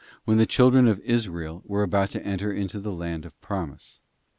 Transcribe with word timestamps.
to 0.01 0.05
Josue 0.11 0.21
when 0.25 0.37
the 0.39 0.45
children 0.47 0.87
of 0.87 0.99
Israel 1.01 1.61
were 1.63 1.83
about 1.83 2.09
to 2.09 2.25
enter 2.25 2.51
into 2.51 2.79
the 2.79 2.91
land 2.91 3.23
of 3.23 3.39
promise. 3.39 4.01